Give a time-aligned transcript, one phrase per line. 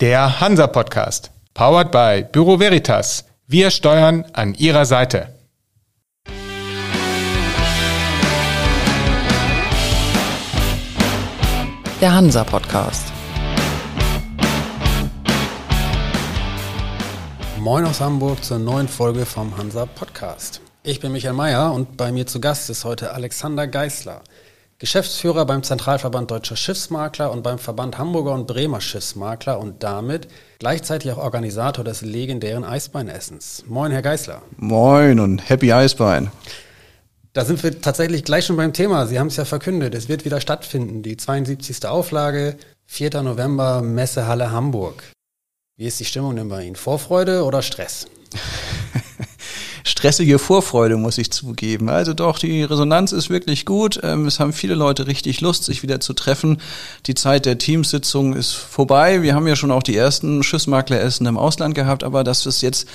[0.00, 1.32] Der Hansa Podcast.
[1.54, 3.24] Powered by Büro Veritas.
[3.48, 5.34] Wir steuern an Ihrer Seite.
[12.00, 13.12] Der Hansa Podcast.
[17.58, 20.60] Moin aus Hamburg zur neuen Folge vom Hansa Podcast.
[20.84, 24.22] Ich bin Michael Mayer und bei mir zu Gast ist heute Alexander Geißler.
[24.80, 30.28] Geschäftsführer beim Zentralverband Deutscher Schiffsmakler und beim Verband Hamburger und Bremer Schiffsmakler und damit
[30.60, 33.64] gleichzeitig auch Organisator des legendären Eisbeinessens.
[33.66, 34.40] Moin, Herr Geißler.
[34.56, 36.30] Moin und Happy Eisbein.
[37.32, 39.06] Da sind wir tatsächlich gleich schon beim Thema.
[39.08, 39.96] Sie haben es ja verkündet.
[39.96, 41.02] Es wird wieder stattfinden.
[41.02, 41.84] Die 72.
[41.84, 42.56] Auflage,
[42.86, 43.22] 4.
[43.22, 45.02] November, Messehalle Hamburg.
[45.76, 46.76] Wie ist die Stimmung denn bei Ihnen?
[46.76, 48.06] Vorfreude oder Stress?
[49.98, 51.88] stressige Vorfreude, muss ich zugeben.
[51.88, 53.98] Also doch, die Resonanz ist wirklich gut.
[54.04, 56.58] Ähm, es haben viele Leute richtig Lust, sich wieder zu treffen.
[57.06, 59.22] Die Zeit der Teamsitzung ist vorbei.
[59.22, 62.88] Wir haben ja schon auch die ersten Schiffsmakleressen im Ausland gehabt, aber dass es jetzt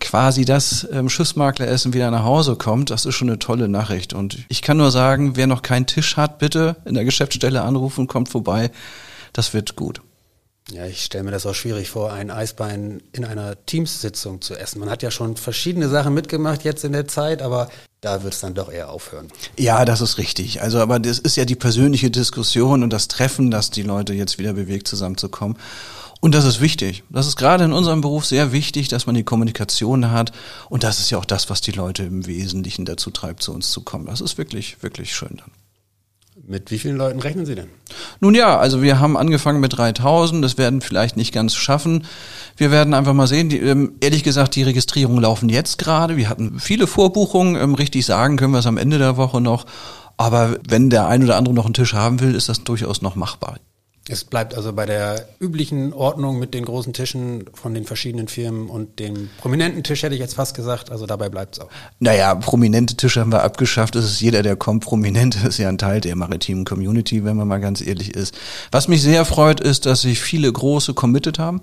[0.00, 4.12] quasi das ähm, Schiffsmakleressen wieder nach Hause kommt, das ist schon eine tolle Nachricht.
[4.12, 8.08] Und ich kann nur sagen, wer noch keinen Tisch hat, bitte in der Geschäftsstelle anrufen,
[8.08, 8.72] kommt vorbei.
[9.32, 10.00] Das wird gut.
[10.72, 14.80] Ja, ich stelle mir das auch schwierig vor, ein Eisbein in einer Teamsitzung zu essen.
[14.80, 17.68] Man hat ja schon verschiedene Sachen mitgemacht jetzt in der Zeit, aber
[18.00, 19.28] da wird es dann doch eher aufhören.
[19.58, 20.62] Ja, das ist richtig.
[20.62, 24.38] Also, aber das ist ja die persönliche Diskussion und das Treffen, dass die Leute jetzt
[24.38, 25.58] wieder bewegt zusammenzukommen.
[26.20, 27.02] Und das ist wichtig.
[27.08, 30.32] Das ist gerade in unserem Beruf sehr wichtig, dass man die Kommunikation hat.
[30.68, 33.70] Und das ist ja auch das, was die Leute im Wesentlichen dazu treibt, zu uns
[33.70, 34.06] zu kommen.
[34.06, 35.50] Das ist wirklich, wirklich schön dann.
[36.50, 37.68] Mit wie vielen Leuten rechnen Sie denn?
[38.18, 42.04] Nun ja, also wir haben angefangen mit 3000, das werden vielleicht nicht ganz schaffen.
[42.56, 43.50] Wir werden einfach mal sehen.
[43.50, 46.16] Die, ähm, ehrlich gesagt, die Registrierungen laufen jetzt gerade.
[46.16, 47.54] Wir hatten viele Vorbuchungen.
[47.54, 49.64] Ähm, richtig sagen können wir es am Ende der Woche noch.
[50.16, 53.14] Aber wenn der ein oder andere noch einen Tisch haben will, ist das durchaus noch
[53.14, 53.58] machbar.
[54.10, 58.68] Es bleibt also bei der üblichen Ordnung mit den großen Tischen von den verschiedenen Firmen
[58.68, 61.68] und dem prominenten Tisch hätte ich jetzt fast gesagt, also dabei bleibt es auch.
[62.00, 63.94] Naja, prominente Tische haben wir abgeschafft.
[63.94, 65.36] Es ist jeder, der kommt, prominent.
[65.36, 68.34] Das ist ja ein Teil der maritimen Community, wenn man mal ganz ehrlich ist.
[68.72, 71.60] Was mich sehr freut, ist, dass sich viele große committed haben.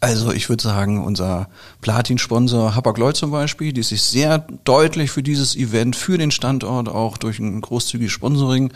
[0.00, 1.48] Also ich würde sagen, unser
[1.80, 7.18] Platin-Sponsor Hapag-Lloyd zum Beispiel, die sich sehr deutlich für dieses Event, für den Standort auch
[7.18, 8.72] durch ein großzügiges Sponsoring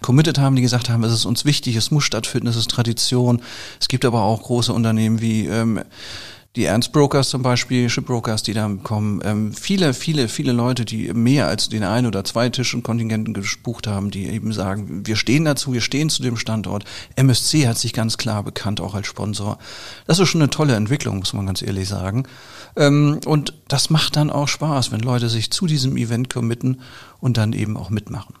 [0.00, 3.42] committed haben, die gesagt haben, es ist uns wichtig, es muss stattfinden, es ist Tradition.
[3.80, 5.80] Es gibt aber auch große Unternehmen wie ähm,
[6.54, 11.12] die Ernst Brokers zum Beispiel, Shipbrokers, die da kommen, ähm, viele, viele, viele Leute, die
[11.14, 15.46] mehr als den ein oder zwei Tischen Kontingenten gespucht haben, die eben sagen, wir stehen
[15.46, 16.84] dazu, wir stehen zu dem Standort.
[17.16, 19.58] MSC hat sich ganz klar bekannt, auch als Sponsor.
[20.06, 22.24] Das ist schon eine tolle Entwicklung, muss man ganz ehrlich sagen.
[22.76, 26.82] Ähm, und das macht dann auch Spaß, wenn Leute sich zu diesem Event committen
[27.18, 28.34] und dann eben auch mitmachen.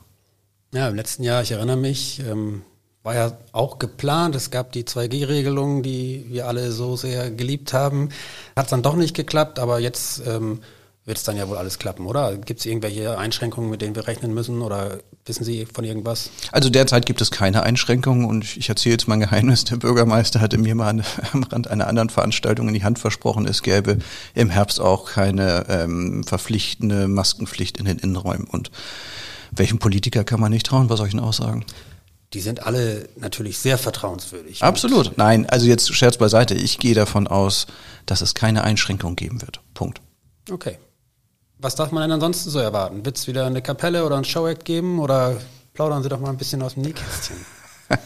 [0.74, 2.62] Ja, im letzten Jahr, ich erinnere mich, ähm,
[3.02, 4.34] war ja auch geplant.
[4.34, 8.10] Es gab die 2G-Regelung, die wir alle so sehr geliebt haben.
[8.56, 10.60] Hat es dann doch nicht geklappt, aber jetzt ähm,
[11.04, 12.36] wird es dann ja wohl alles klappen, oder?
[12.36, 16.30] Gibt es irgendwelche Einschränkungen, mit denen wir rechnen müssen oder wissen Sie von irgendwas?
[16.52, 19.64] Also derzeit gibt es keine Einschränkungen und ich erzähle jetzt mal ein Geheimnis.
[19.64, 21.02] Der Bürgermeister hatte mir mal
[21.32, 23.98] am Rand einer anderen Veranstaltung in die Hand versprochen, es gäbe
[24.34, 28.70] im Herbst auch keine ähm, verpflichtende Maskenpflicht in den Innenräumen und
[29.50, 31.66] welchem Politiker kann man nicht trauen, ich Ihnen aussagen?
[32.34, 34.62] Die sind alle natürlich sehr vertrauenswürdig.
[34.62, 35.18] Absolut.
[35.18, 36.54] Nein, also jetzt Scherz beiseite.
[36.54, 37.66] Ich gehe davon aus,
[38.06, 39.60] dass es keine Einschränkung geben wird.
[39.74, 40.00] Punkt.
[40.50, 40.78] Okay.
[41.58, 43.04] Was darf man denn ansonsten so erwarten?
[43.04, 45.36] Wird es wieder eine Kapelle oder ein Showact geben oder
[45.74, 47.36] plaudern Sie doch mal ein bisschen aus dem Nähkästchen?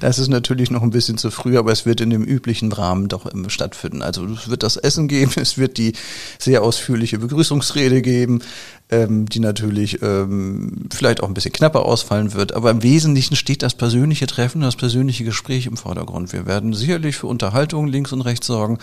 [0.00, 3.08] Das ist natürlich noch ein bisschen zu früh, aber es wird in dem üblichen Rahmen
[3.08, 4.02] doch stattfinden.
[4.02, 5.92] Also es wird das Essen geben, es wird die
[6.38, 8.42] sehr ausführliche Begrüßungsrede geben,
[8.90, 12.52] ähm, die natürlich ähm, vielleicht auch ein bisschen knapper ausfallen wird.
[12.52, 16.32] Aber im Wesentlichen steht das persönliche Treffen, das persönliche Gespräch im Vordergrund.
[16.32, 18.78] Wir werden sicherlich für Unterhaltung links und rechts sorgen.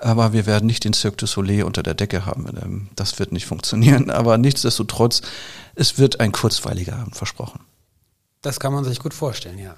[0.00, 2.46] Aber wir werden nicht den Cirque du Soleil unter der Decke haben.
[2.60, 4.10] Ähm, das wird nicht funktionieren.
[4.10, 5.22] Aber nichtsdestotrotz,
[5.74, 7.60] es wird ein kurzweiliger Abend versprochen.
[8.42, 9.76] Das kann man sich gut vorstellen, ja.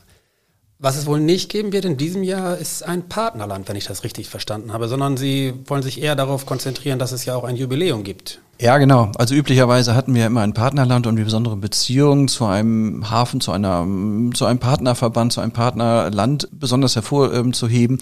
[0.78, 4.02] Was es wohl nicht geben wird in diesem Jahr, ist ein Partnerland, wenn ich das
[4.02, 7.56] richtig verstanden habe, sondern Sie wollen sich eher darauf konzentrieren, dass es ja auch ein
[7.56, 8.40] Jubiläum gibt.
[8.60, 9.10] Ja, genau.
[9.18, 13.50] Also üblicherweise hatten wir immer ein Partnerland und die besondere Beziehung zu einem Hafen, zu
[13.50, 13.84] einer,
[14.32, 17.98] zu einem Partnerverband, zu einem Partnerland besonders hervorzuheben.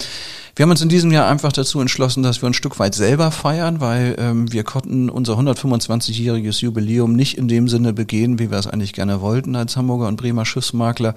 [0.54, 3.30] Wir haben uns in diesem Jahr einfach dazu entschlossen, dass wir ein Stück weit selber
[3.30, 8.58] feiern, weil ähm, wir konnten unser 125-jähriges Jubiläum nicht in dem Sinne begehen, wie wir
[8.58, 11.14] es eigentlich gerne wollten als Hamburger und Bremer Schiffsmakler.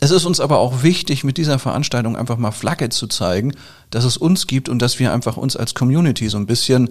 [0.00, 3.52] Es ist uns aber auch wichtig, mit dieser Veranstaltung einfach mal Flagge zu zeigen,
[3.90, 6.88] dass es uns gibt und dass wir einfach uns als Community so ein bisschen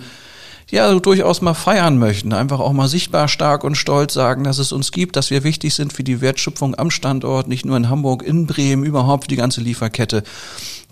[0.70, 4.72] ja durchaus mal feiern möchten, einfach auch mal sichtbar stark und stolz sagen, dass es
[4.72, 8.24] uns gibt, dass wir wichtig sind für die Wertschöpfung am Standort, nicht nur in Hamburg,
[8.24, 10.24] in Bremen, überhaupt für die ganze Lieferkette.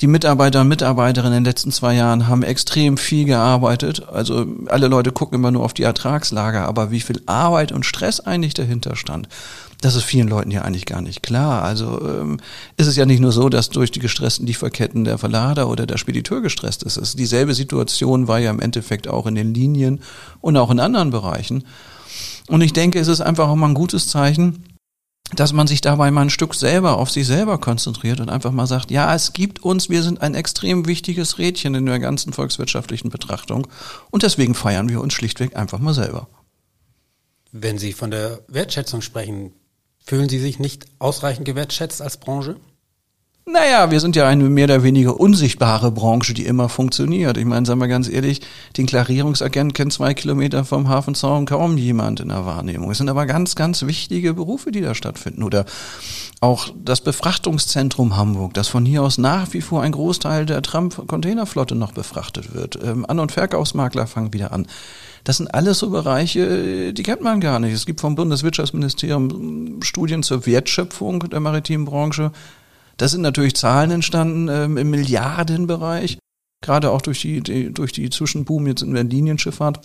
[0.01, 4.06] Die Mitarbeiter und Mitarbeiterinnen in den letzten zwei Jahren haben extrem viel gearbeitet.
[4.12, 8.19] Also alle Leute gucken immer nur auf die Ertragslage, aber wie viel Arbeit und Stress
[8.19, 9.30] eigentlich dahinter stand.
[9.85, 11.61] Das ist vielen Leuten ja eigentlich gar nicht klar.
[11.61, 12.39] Also ähm,
[12.75, 15.99] ist es ja nicht nur so, dass durch die gestressten Lieferketten der Verlader oder der
[15.99, 16.97] Spediteur gestresst ist.
[16.97, 17.19] ist.
[17.19, 20.01] Dieselbe Situation war ja im Endeffekt auch in den Linien
[20.41, 21.65] und auch in anderen Bereichen.
[22.47, 24.63] Und ich denke, es ist einfach auch mal ein gutes Zeichen,
[25.35, 28.65] dass man sich dabei mal ein Stück selber auf sich selber konzentriert und einfach mal
[28.65, 33.11] sagt, ja, es gibt uns, wir sind ein extrem wichtiges Rädchen in der ganzen volkswirtschaftlichen
[33.11, 33.67] Betrachtung
[34.09, 36.27] und deswegen feiern wir uns schlichtweg einfach mal selber.
[37.51, 39.53] Wenn Sie von der Wertschätzung sprechen,
[40.05, 42.57] Fühlen Sie sich nicht ausreichend gewertschätzt als Branche?
[43.47, 47.37] Naja, wir sind ja eine mehr oder weniger unsichtbare Branche, die immer funktioniert.
[47.37, 48.41] Ich meine, sagen wir ganz ehrlich,
[48.75, 52.89] den Klarierungsagent kennt zwei Kilometer vom Hafenzaun kaum jemand in der Wahrnehmung.
[52.89, 55.43] Es sind aber ganz, ganz wichtige Berufe, die da stattfinden.
[55.43, 55.65] Oder
[56.39, 61.75] auch das Befrachtungszentrum Hamburg, das von hier aus nach wie vor ein Großteil der Trump-Containerflotte
[61.75, 62.79] noch befrachtet wird.
[62.83, 64.67] Ähm, An- und Verkaufsmakler fangen wieder an.
[65.25, 67.74] Das sind alles so Bereiche, die kennt man gar nicht.
[67.74, 72.31] Es gibt vom Bundeswirtschaftsministerium Studien zur Wertschöpfung der maritimen Branche.
[72.98, 76.19] Da sind natürlich Zahlen entstanden ähm, im Milliardenbereich,
[76.62, 79.81] gerade auch durch die, die, durch die Zwischenboom jetzt in der Linienschifffahrt.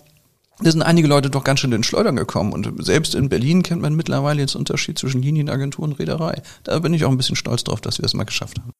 [0.59, 2.53] Da sind einige Leute doch ganz schön in Schleudern gekommen.
[2.53, 6.39] Und selbst in Berlin kennt man mittlerweile jetzt Unterschied zwischen Linienagentur und Reederei.
[6.63, 8.71] Da bin ich auch ein bisschen stolz drauf, dass wir es mal geschafft haben.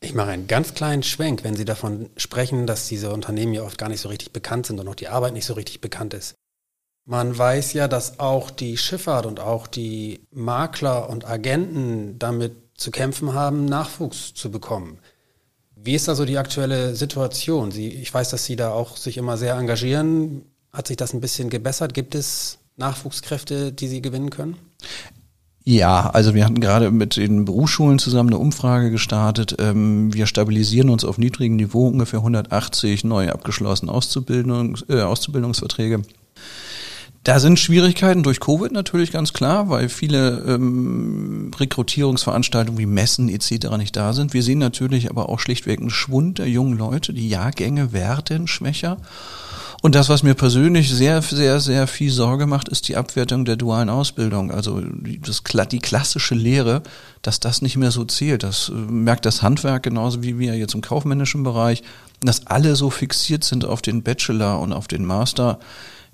[0.00, 3.78] Ich mache einen ganz kleinen Schwenk, wenn Sie davon sprechen, dass diese Unternehmen ja oft
[3.78, 6.34] gar nicht so richtig bekannt sind und auch die Arbeit nicht so richtig bekannt ist.
[7.06, 12.90] Man weiß ja, dass auch die Schifffahrt und auch die Makler und Agenten damit zu
[12.90, 14.98] kämpfen haben, Nachwuchs zu bekommen.
[15.76, 17.70] Wie ist da so die aktuelle Situation?
[17.70, 20.46] Sie, ich weiß, dass Sie da auch sich immer sehr engagieren.
[20.72, 21.92] Hat sich das ein bisschen gebessert?
[21.92, 24.56] Gibt es Nachwuchskräfte, die Sie gewinnen können?
[25.66, 29.56] Ja, also wir hatten gerade mit den Berufsschulen zusammen eine Umfrage gestartet.
[29.58, 36.02] Ähm, wir stabilisieren uns auf niedrigem Niveau, ungefähr 180 neu abgeschlossene Auszubildungs, äh, Auszubildungsverträge.
[37.22, 43.78] Da sind Schwierigkeiten durch Covid natürlich ganz klar, weil viele ähm, Rekrutierungsveranstaltungen wie Messen etc.
[43.78, 44.34] nicht da sind.
[44.34, 47.14] Wir sehen natürlich aber auch schlichtweg einen Schwund der jungen Leute.
[47.14, 48.98] Die Jahrgänge werden schwächer.
[49.84, 53.56] Und das, was mir persönlich sehr, sehr, sehr viel Sorge macht, ist die Abwertung der
[53.56, 54.50] dualen Ausbildung.
[54.50, 56.82] Also das, die klassische Lehre,
[57.20, 58.44] dass das nicht mehr so zählt.
[58.44, 61.82] Das äh, merkt das Handwerk genauso wie wir jetzt im kaufmännischen Bereich,
[62.22, 65.58] dass alle so fixiert sind auf den Bachelor und auf den Master.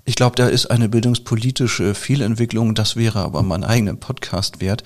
[0.03, 2.75] Ich glaube, da ist eine bildungspolitische Fehlentwicklung.
[2.75, 4.83] Das wäre aber mein eigener Podcast wert.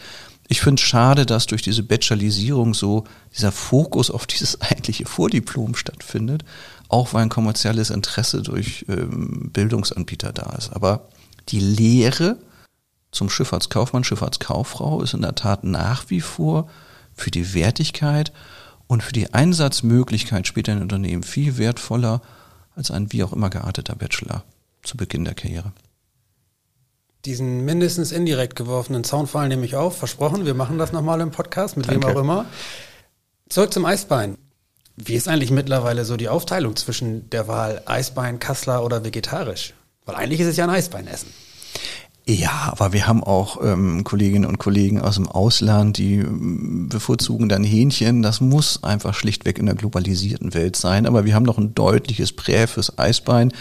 [0.47, 3.05] Ich finde es schade, dass durch diese Bachelorisierung so
[3.35, 6.43] dieser Fokus auf dieses eigentliche Vordiplom stattfindet
[6.89, 10.73] auch weil ein kommerzielles Interesse durch ähm, Bildungsanbieter da ist.
[10.73, 11.07] Aber
[11.49, 12.37] die Lehre
[13.11, 16.69] zum Schifffahrtskaufmann, Schifffahrtskauffrau ist in der Tat nach wie vor
[17.15, 18.33] für die Wertigkeit
[18.87, 22.21] und für die Einsatzmöglichkeit später in Unternehmen viel wertvoller
[22.75, 24.43] als ein wie auch immer gearteter Bachelor
[24.83, 25.71] zu Beginn der Karriere.
[27.23, 30.45] Diesen mindestens indirekt geworfenen Zaunfall nehme ich auf, versprochen.
[30.45, 32.07] Wir machen das nochmal im Podcast, mit Danke.
[32.07, 32.45] wem auch immer.
[33.49, 34.37] Zurück zum Eisbein.
[34.97, 39.73] Wie ist eigentlich mittlerweile so die Aufteilung zwischen der Wahl Eisbein, Kassler oder vegetarisch?
[40.05, 41.29] Weil eigentlich ist es ja ein Eisbeinessen.
[42.27, 47.49] Ja, aber wir haben auch ähm, Kolleginnen und Kollegen aus dem Ausland, die ähm, bevorzugen
[47.49, 48.23] dann Hähnchen.
[48.23, 51.05] Das muss einfach schlichtweg in der globalisierten Welt sein.
[51.05, 53.51] Aber wir haben noch ein deutliches Prä fürs Eisbein.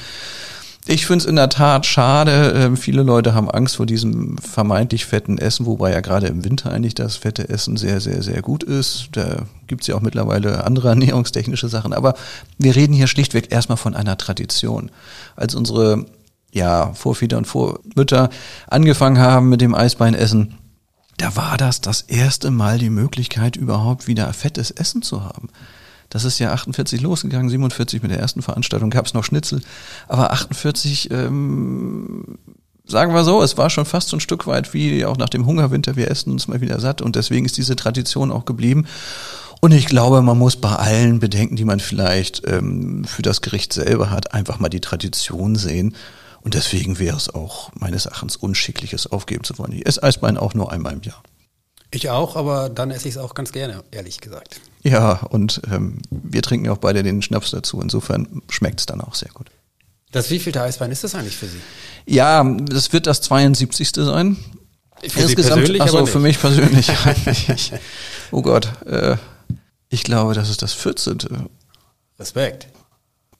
[0.86, 2.52] Ich finde es in der Tat schade.
[2.56, 6.70] Ähm, viele Leute haben Angst vor diesem vermeintlich fetten Essen, wobei ja gerade im Winter
[6.70, 9.08] eigentlich das fette Essen sehr, sehr, sehr gut ist.
[9.12, 11.94] Da gibt's ja auch mittlerweile andere ernährungstechnische Sachen.
[11.94, 12.14] Aber
[12.58, 14.90] wir reden hier schlichtweg erstmal von einer Tradition.
[15.36, 16.04] Als unsere
[16.52, 18.28] ja, Vorväter und Vormütter
[18.68, 20.54] angefangen haben mit dem Eisbeinessen,
[21.16, 25.48] da war das das erste Mal die Möglichkeit, überhaupt wieder fettes Essen zu haben.
[26.14, 29.60] Das ist ja 48 losgegangen, 47 mit der ersten Veranstaltung gab es noch Schnitzel,
[30.06, 32.38] aber 48, ähm,
[32.86, 35.44] sagen wir so, es war schon fast so ein Stück weit wie auch nach dem
[35.44, 38.86] Hungerwinter, wir essen uns mal wieder satt und deswegen ist diese Tradition auch geblieben.
[39.60, 43.72] Und ich glaube, man muss bei allen Bedenken, die man vielleicht ähm, für das Gericht
[43.72, 45.96] selber hat, einfach mal die Tradition sehen.
[46.42, 49.72] Und deswegen wäre es auch meines Erachtens unschicklich, es aufgeben zu wollen.
[49.72, 51.20] Ich esse Eisbein auch nur einmal im Jahr.
[51.94, 54.60] Ich auch, aber dann esse ich es auch ganz gerne, ehrlich gesagt.
[54.82, 57.80] Ja, und ähm, wir trinken ja auch beide den Schnaps dazu.
[57.80, 59.46] Insofern schmeckt es dann auch sehr gut.
[60.10, 61.58] Das wievielte Eisbein ist das eigentlich für Sie?
[62.06, 63.92] Ja, das wird das 72.
[63.94, 64.36] sein.
[65.08, 66.90] Für Insgesamt, Sie also für mich persönlich.
[68.32, 69.16] oh Gott, äh,
[69.88, 71.18] ich glaube, das ist das 14.
[72.18, 72.68] Respekt.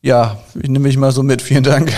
[0.00, 1.42] Ja, ich nehme mich mal so mit.
[1.42, 1.92] Vielen Dank.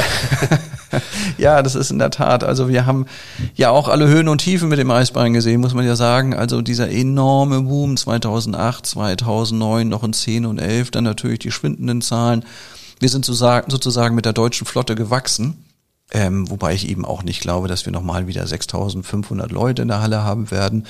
[1.38, 2.45] ja, das ist in der Tat.
[2.45, 3.07] Also wir haben
[3.55, 6.35] ja auch alle Höhen und Tiefen mit dem Eisbein gesehen, muss man ja sagen.
[6.35, 12.02] Also dieser enorme Boom 2008, 2009, noch in 10 und 11, dann natürlich die schwindenden
[12.02, 12.45] Zahlen.
[13.00, 15.62] Wir sind sozusagen mit der deutschen Flotte gewachsen.
[16.12, 20.00] Ähm, wobei ich eben auch nicht glaube, dass wir nochmal wieder 6500 Leute in der
[20.00, 20.87] Halle haben werden.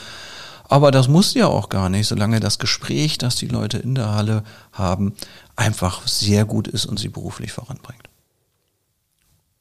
[0.68, 4.12] Aber das muss ja auch gar nicht, solange das Gespräch, das die Leute in der
[4.12, 5.14] Halle haben,
[5.54, 8.10] einfach sehr gut ist und sie beruflich voranbringt.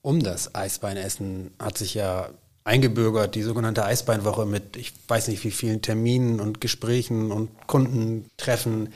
[0.06, 2.30] Um das Eisbeinessen hat sich ja
[2.64, 8.94] eingebürgert, die sogenannte Eisbeinwoche mit, ich weiß nicht wie vielen Terminen und Gesprächen und Kundentreffen.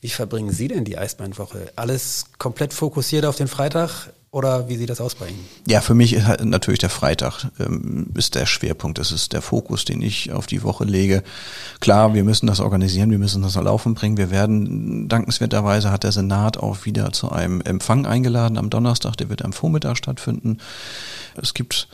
[0.00, 1.72] Wie verbringen Sie denn die Eisbeinwoche?
[1.74, 4.12] Alles komplett fokussiert auf den Freitag?
[4.32, 5.44] Oder wie sieht das aus bei Ihnen?
[5.66, 8.98] Ja, für mich ist halt natürlich der Freitag ähm, ist der Schwerpunkt.
[8.98, 11.24] Das ist der Fokus, den ich auf die Woche lege.
[11.80, 14.18] Klar, wir müssen das organisieren, wir müssen das Laufen bringen.
[14.18, 19.16] Wir werden, dankenswerterweise hat der Senat auch wieder zu einem Empfang eingeladen am Donnerstag.
[19.16, 20.58] Der wird am Vormittag stattfinden.
[21.34, 21.88] Es gibt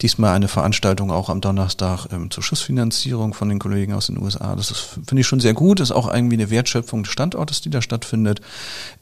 [0.00, 4.56] Diesmal eine Veranstaltung auch am Donnerstag ähm, zur Schussfinanzierung von den Kollegen aus den USA.
[4.56, 4.68] Das
[5.06, 5.80] finde ich schon sehr gut.
[5.80, 8.40] Das ist auch irgendwie eine Wertschöpfung des Standortes, die da stattfindet.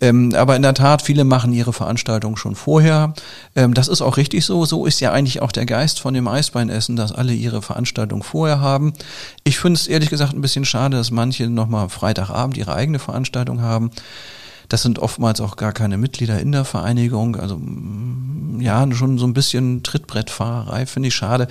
[0.00, 3.14] Ähm, aber in der Tat, viele machen ihre Veranstaltung schon vorher.
[3.56, 4.64] Ähm, das ist auch richtig so.
[4.64, 8.61] So ist ja eigentlich auch der Geist von dem Eisbeinessen, dass alle ihre Veranstaltung vorher
[8.61, 8.92] haben.
[9.44, 13.62] Ich finde es ehrlich gesagt ein bisschen schade, dass manche nochmal Freitagabend ihre eigene Veranstaltung
[13.62, 13.90] haben.
[14.71, 17.37] Das sind oftmals auch gar keine Mitglieder in der Vereinigung.
[17.37, 21.49] Also mm, ja, schon so ein bisschen Trittbrettfahrerei finde ich schade.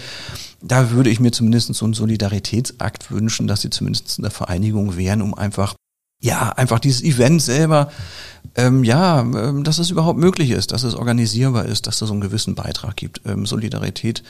[0.61, 4.97] Da würde ich mir zumindest so einen Solidaritätsakt wünschen, dass sie zumindest in der Vereinigung
[4.97, 5.75] wären, um einfach
[6.21, 7.91] ja, einfach dieses Event selber,
[8.55, 12.13] ähm, ja, ähm, dass es überhaupt möglich ist, dass es organisierbar ist, dass es so
[12.13, 13.21] einen gewissen Beitrag gibt.
[13.25, 14.23] Ähm, Solidarität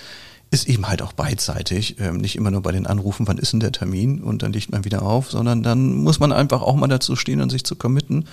[0.51, 3.59] ist eben halt auch beidseitig, ähm, nicht immer nur bei den Anrufen, wann ist denn
[3.59, 6.87] der Termin und dann liegt man wieder auf, sondern dann muss man einfach auch mal
[6.87, 8.25] dazu stehen und sich zu committen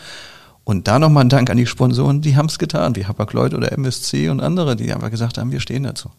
[0.67, 3.71] und da nochmal ein Dank an die Sponsoren, die haben es getan, wie Hapag-Lloyd oder
[3.71, 6.11] MSC und andere, die einfach gesagt haben, wir stehen dazu.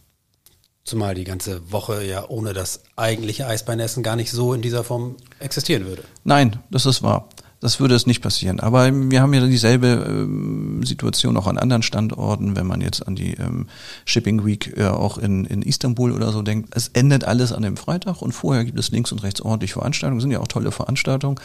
[0.85, 5.17] Zumal die ganze Woche ja ohne das eigentliche Eisbeinessen gar nicht so in dieser Form
[5.39, 6.05] existieren würde.
[6.23, 7.27] Nein, das ist wahr.
[7.59, 8.61] Das würde es nicht passieren.
[8.61, 13.17] Aber wir haben ja dieselbe ähm, Situation auch an anderen Standorten, wenn man jetzt an
[13.17, 13.67] die ähm,
[14.05, 16.69] Shipping Week äh, auch in, in Istanbul oder so denkt.
[16.73, 20.21] Es endet alles an dem Freitag und vorher gibt es links und rechts ordentlich Veranstaltungen,
[20.21, 21.37] sind ja auch tolle Veranstaltungen.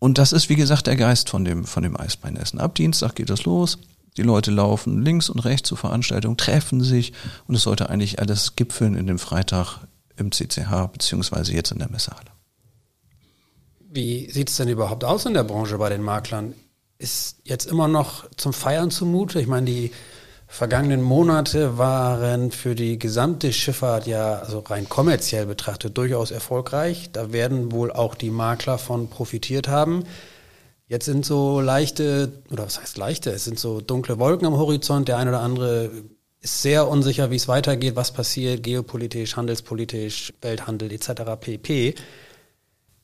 [0.00, 2.58] Und das ist, wie gesagt, der Geist von dem, von dem Eisbeinessen.
[2.58, 3.78] Ab Dienstag geht das los.
[4.16, 7.12] Die Leute laufen links und rechts zur Veranstaltung, treffen sich
[7.46, 11.90] und es sollte eigentlich alles gipfeln in dem Freitag im CCH beziehungsweise jetzt in der
[11.90, 12.30] Messehalle.
[13.78, 16.54] Wie sieht es denn überhaupt aus in der Branche bei den Maklern?
[16.98, 19.40] Ist jetzt immer noch zum Feiern zumute?
[19.40, 19.92] Ich meine, die
[20.50, 27.10] vergangenen Monate waren für die gesamte Schifffahrt ja also rein kommerziell betrachtet durchaus erfolgreich.
[27.12, 30.04] Da werden wohl auch die Makler von profitiert haben.
[30.88, 35.06] Jetzt sind so leichte, oder was heißt leichte, es sind so dunkle Wolken am Horizont.
[35.06, 35.92] Der eine oder andere
[36.40, 41.10] ist sehr unsicher, wie es weitergeht, was passiert, geopolitisch, handelspolitisch, Welthandel etc.
[41.40, 41.94] pp.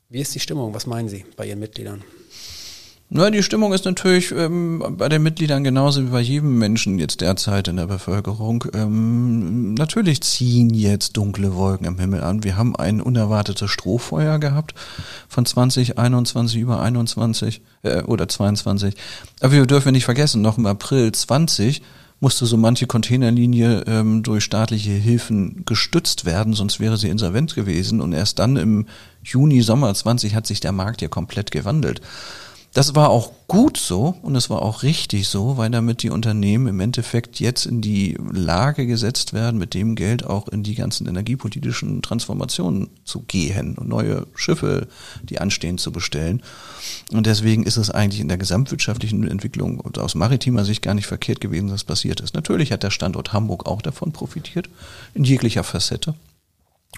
[0.08, 0.74] Wie ist die Stimmung?
[0.74, 2.02] Was meinen Sie bei Ihren Mitgliedern?
[3.08, 7.20] Na, die Stimmung ist natürlich ähm, bei den Mitgliedern genauso wie bei jedem Menschen jetzt
[7.20, 8.64] derzeit in der Bevölkerung.
[8.74, 12.42] Ähm, natürlich ziehen jetzt dunkle Wolken am Himmel an.
[12.42, 14.74] Wir haben ein unerwartetes Strohfeuer gehabt
[15.28, 18.96] von 2021 über 21 äh, oder 22.
[19.40, 21.82] Aber wir dürfen nicht vergessen, noch im April 20
[22.18, 28.00] musste so manche Containerlinie ähm, durch staatliche Hilfen gestützt werden, sonst wäre sie insolvent gewesen.
[28.00, 28.86] Und erst dann im
[29.22, 32.00] Juni, Sommer 20 hat sich der Markt ja komplett gewandelt.
[32.76, 36.66] Das war auch gut so und es war auch richtig so, weil damit die Unternehmen
[36.66, 41.06] im Endeffekt jetzt in die Lage gesetzt werden, mit dem Geld auch in die ganzen
[41.06, 44.88] energiepolitischen Transformationen zu gehen und neue Schiffe,
[45.22, 46.42] die anstehen, zu bestellen.
[47.12, 51.06] Und deswegen ist es eigentlich in der gesamtwirtschaftlichen Entwicklung und aus maritimer Sicht gar nicht
[51.06, 52.34] verkehrt gewesen, was passiert ist.
[52.34, 54.68] Natürlich hat der Standort Hamburg auch davon profitiert,
[55.14, 56.14] in jeglicher Facette.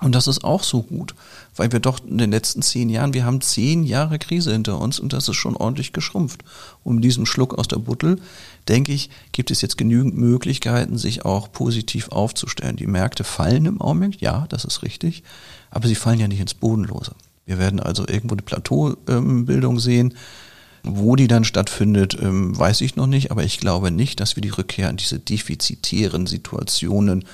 [0.00, 1.14] Und das ist auch so gut,
[1.56, 5.00] weil wir doch in den letzten zehn Jahren, wir haben zehn Jahre Krise hinter uns
[5.00, 6.44] und das ist schon ordentlich geschrumpft.
[6.84, 8.20] Um diesen Schluck aus der Buttel,
[8.68, 12.76] denke ich, gibt es jetzt genügend Möglichkeiten, sich auch positiv aufzustellen.
[12.76, 15.24] Die Märkte fallen im Augenblick, ja, das ist richtig,
[15.70, 17.12] aber sie fallen ja nicht ins Bodenlose.
[17.44, 20.14] Wir werden also irgendwo eine Plateaubildung sehen.
[20.84, 24.42] Wo die dann stattfindet, ähm, weiß ich noch nicht, aber ich glaube nicht, dass wir
[24.42, 27.24] die Rückkehr an diese defizitären Situationen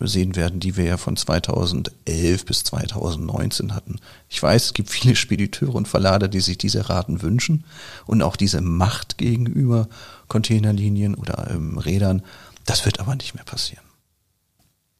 [0.00, 3.96] sehen werden, die wir ja von 2011 bis 2019 hatten.
[4.28, 7.64] Ich weiß, es gibt viele Spediteure und Verlader, die sich diese Raten wünschen
[8.06, 9.88] und auch diese Macht gegenüber
[10.28, 12.22] Containerlinien oder ähm, Rädern.
[12.64, 13.84] Das wird aber nicht mehr passieren.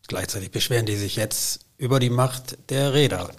[0.07, 3.31] Gleichzeitig beschweren die sich jetzt über die Macht der Räder.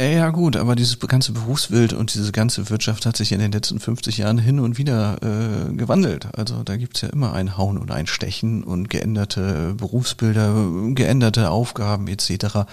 [0.00, 3.78] Ja gut, aber dieses ganze Berufsbild und diese ganze Wirtschaft hat sich in den letzten
[3.78, 6.26] 50 Jahren hin und wieder äh, gewandelt.
[6.36, 12.08] Also da gibt's ja immer ein Hauen und ein Stechen und geänderte Berufsbilder, geänderte Aufgaben
[12.08, 12.66] etc.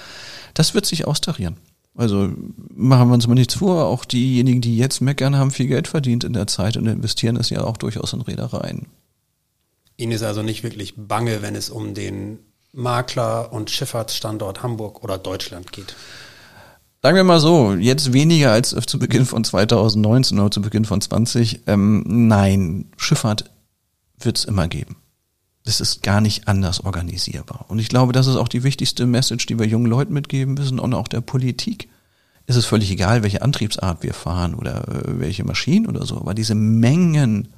[0.56, 1.58] Das wird sich austarieren.
[1.96, 2.32] Also
[2.74, 6.24] machen wir uns mal nichts vor, auch diejenigen, die jetzt meckern, haben viel Geld verdient
[6.24, 8.88] in der Zeit und investieren es ja auch durchaus in Reedereien.
[9.98, 12.40] Ihnen ist also nicht wirklich bange, wenn es um den
[12.74, 15.96] Makler- und Schifffahrtsstandort Hamburg oder Deutschland geht.
[17.04, 21.02] Sagen wir mal so, jetzt weniger als zu Beginn von 2019 oder zu Beginn von
[21.02, 21.62] 20.
[21.68, 23.50] Ähm, nein, Schifffahrt
[24.20, 24.98] wird es immer geben.
[25.64, 27.66] Das ist gar nicht anders organisierbar.
[27.70, 30.80] Und ich glaube, das ist auch die wichtigste Message, die wir jungen Leuten mitgeben müssen
[30.80, 31.90] und auch der Politik.
[32.46, 36.34] Es ist völlig egal, welche Antriebsart wir fahren oder äh, welche Maschinen oder so, aber
[36.34, 37.50] diese Mengen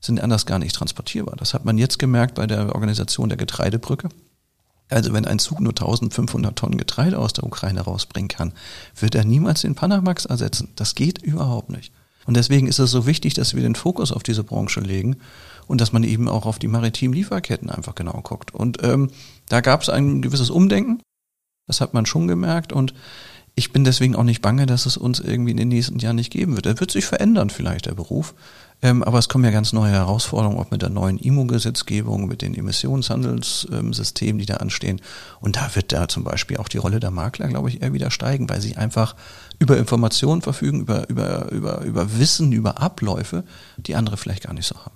[0.00, 1.36] sind anders gar nicht transportierbar.
[1.36, 4.08] Das hat man jetzt gemerkt bei der Organisation der Getreidebrücke.
[4.90, 8.52] Also wenn ein Zug nur 1500 Tonnen Getreide aus der Ukraine rausbringen kann,
[8.98, 10.68] wird er niemals den Panamax ersetzen.
[10.76, 11.92] Das geht überhaupt nicht.
[12.26, 15.16] Und deswegen ist es so wichtig, dass wir den Fokus auf diese Branche legen
[15.66, 18.54] und dass man eben auch auf die maritimen Lieferketten einfach genau guckt.
[18.54, 19.10] Und ähm,
[19.48, 21.00] da gab es ein gewisses Umdenken.
[21.66, 22.94] Das hat man schon gemerkt und
[23.54, 26.32] ich bin deswegen auch nicht bange, dass es uns irgendwie in den nächsten Jahren nicht
[26.32, 26.66] geben wird.
[26.66, 28.34] Er wird sich verändern vielleicht, der Beruf.
[28.84, 32.54] Ähm, aber es kommen ja ganz neue Herausforderungen, auch mit der neuen IMO-Gesetzgebung, mit den
[32.54, 35.00] Emissionshandelssystemen, die da anstehen.
[35.40, 38.10] Und da wird da zum Beispiel auch die Rolle der Makler, glaube ich, eher wieder
[38.10, 39.16] steigen, weil sie einfach
[39.58, 43.44] über Informationen verfügen, über, über, über, über Wissen, über Abläufe,
[43.78, 44.94] die andere vielleicht gar nicht so haben.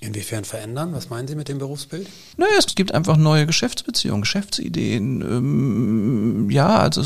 [0.00, 0.94] Inwiefern verändern?
[0.94, 2.08] Was meinen Sie mit dem Berufsbild?
[2.38, 5.20] Naja, es gibt einfach neue Geschäftsbeziehungen, Geschäftsideen.
[5.20, 7.02] Ähm, ja, also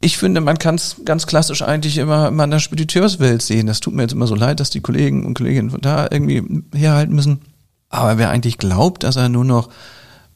[0.00, 3.66] ich finde, man kann es ganz klassisch eigentlich immer, an der Spediteurswelt sehen.
[3.66, 6.64] Das tut mir jetzt immer so leid, dass die Kollegen und Kolleginnen von da irgendwie
[6.72, 7.40] herhalten müssen.
[7.88, 9.70] Aber wer eigentlich glaubt, dass er nur noch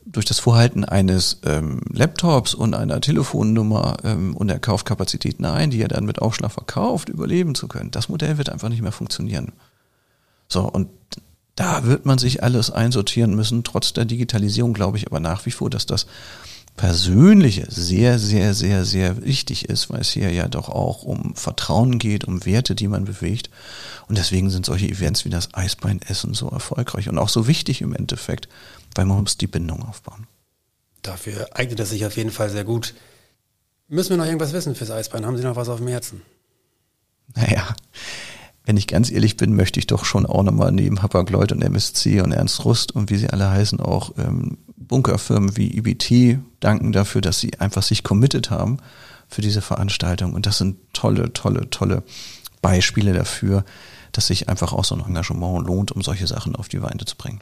[0.04, 5.80] durch das Vorhalten eines ähm, Laptops und einer Telefonnummer ähm, und der Kaufkapazitäten ein, die
[5.80, 9.52] er dann mit Aufschlag verkauft, überleben zu können, das Modell wird einfach nicht mehr funktionieren.
[10.48, 10.88] So, und
[11.54, 15.50] da wird man sich alles einsortieren müssen, trotz der Digitalisierung glaube ich aber nach wie
[15.50, 16.06] vor, dass das
[16.76, 21.98] Persönliche sehr, sehr, sehr, sehr wichtig ist, weil es hier ja doch auch um Vertrauen
[21.98, 23.50] geht, um Werte, die man bewegt.
[24.08, 27.94] Und deswegen sind solche Events wie das Eisbeinessen so erfolgreich und auch so wichtig im
[27.94, 28.48] Endeffekt,
[28.94, 30.26] weil man muss die Bindung aufbauen.
[31.02, 32.94] Dafür eignet es sich auf jeden Fall sehr gut.
[33.88, 35.26] Müssen wir noch irgendwas wissen fürs Eisbein?
[35.26, 36.22] Haben Sie noch was auf dem Herzen?
[37.34, 37.74] Naja,
[38.64, 42.20] wenn ich ganz ehrlich bin, möchte ich doch schon auch nochmal neben Hapag-Lloyd und MSC
[42.20, 44.58] und Ernst Rust und wie sie alle heißen auch ähm,
[44.92, 48.76] Bunkerfirmen wie IBT danken dafür, dass sie einfach sich committed haben
[49.26, 50.34] für diese Veranstaltung.
[50.34, 52.02] Und das sind tolle, tolle, tolle
[52.60, 53.64] Beispiele dafür,
[54.12, 57.16] dass sich einfach auch so ein Engagement lohnt, um solche Sachen auf die Weine zu
[57.16, 57.40] bringen.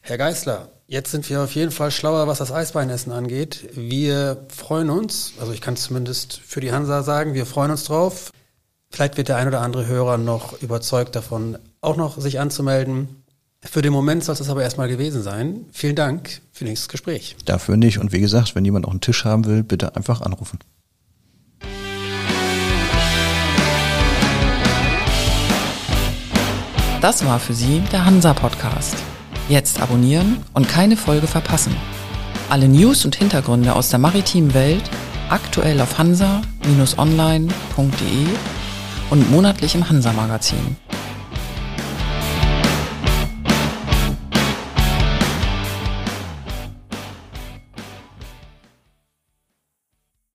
[0.00, 3.68] Herr Geißler, jetzt sind wir auf jeden Fall schlauer, was das Eisbeinessen angeht.
[3.74, 8.30] Wir freuen uns, also ich kann zumindest für die Hansa sagen, wir freuen uns drauf.
[8.88, 13.17] Vielleicht wird der ein oder andere Hörer noch überzeugt davon, auch noch sich anzumelden.
[13.64, 15.66] Für den Moment soll es das aber erstmal gewesen sein.
[15.72, 17.34] Vielen Dank für nächstes Gespräch.
[17.44, 17.98] Dafür nicht.
[17.98, 20.60] Und wie gesagt, wenn jemand auch einen Tisch haben will, bitte einfach anrufen.
[27.00, 28.96] Das war für Sie der Hansa Podcast.
[29.48, 31.74] Jetzt abonnieren und keine Folge verpassen.
[32.50, 34.84] Alle News und Hintergründe aus der maritimen Welt
[35.30, 38.26] aktuell auf hansa-online.de
[39.10, 40.76] und monatlich im Hansa-Magazin.